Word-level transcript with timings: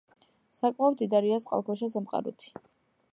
საკმაოდ 0.59 0.95
მდიდარია 0.95 1.39
წყალქვეშა 1.45 1.91
სამყაროთი. 1.97 2.53